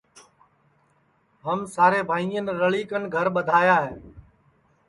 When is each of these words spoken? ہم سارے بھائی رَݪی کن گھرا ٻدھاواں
ہم 1.45 1.59
سارے 1.75 1.99
بھائی 2.09 2.27
رَݪی 2.59 2.83
کن 2.89 3.03
گھرا 3.15 3.31
ٻدھاواں 3.35 3.85